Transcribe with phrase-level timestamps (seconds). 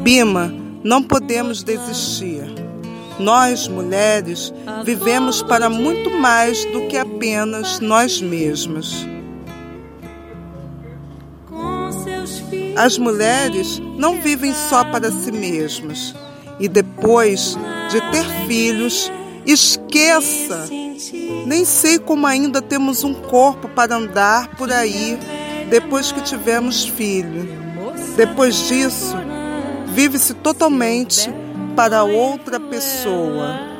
[0.00, 0.52] Bima,
[0.82, 2.42] não podemos desistir.
[3.18, 4.52] Nós, mulheres,
[4.84, 9.06] vivemos para muito mais do que apenas nós mesmas.
[12.76, 16.14] As mulheres não vivem só para si mesmas.
[16.58, 17.58] E depois
[17.90, 19.12] de ter filhos,
[19.44, 20.66] esqueça!
[21.46, 25.18] Nem sei como ainda temos um corpo para andar por aí
[25.68, 27.63] depois que tivemos filho.
[28.16, 29.16] Depois disso,
[29.86, 31.30] vive-se totalmente
[31.74, 33.74] para outra pessoa.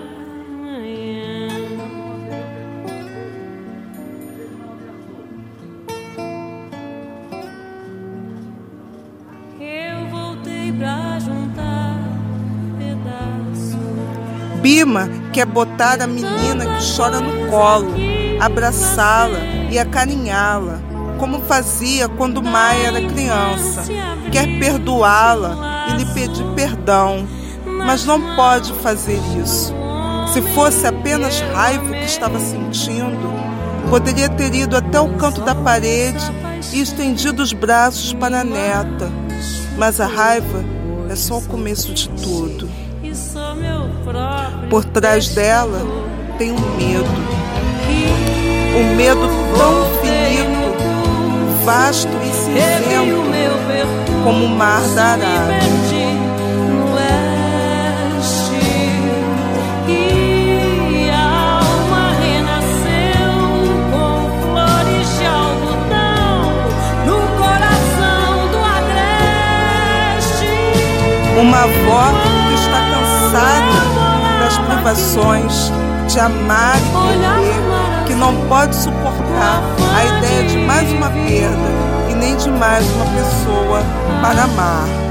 [14.61, 17.95] Bima quer botar a menina que chora no colo,
[18.41, 19.39] abraçá-la
[19.71, 20.81] e acarinhá-la,
[21.25, 23.83] como fazia quando Maia era criança.
[24.31, 27.27] Quer perdoá-la e lhe pedir perdão,
[27.65, 29.75] mas não pode fazer isso.
[30.35, 33.33] Se fosse apenas raiva que estava sentindo,
[33.89, 36.31] poderia ter ido até o canto da parede
[36.75, 39.11] e estendido os braços para a neta.
[39.79, 40.63] Mas a raiva
[41.09, 42.69] é só o começo de tudo.
[44.69, 45.81] Por trás dela
[46.37, 47.35] tem um medo.
[48.77, 49.21] Um medo
[49.57, 50.14] tão finito,
[51.65, 53.25] vasto e cinzento
[54.23, 55.65] como o mar da Arábia.
[71.37, 73.85] uma avó que está cansada
[74.41, 75.73] das privações
[76.09, 79.04] de amar e viver, que não pode suportar
[82.67, 83.83] mais uma pessoa
[84.23, 85.04] para amar.